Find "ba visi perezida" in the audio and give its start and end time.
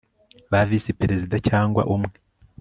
0.51-1.35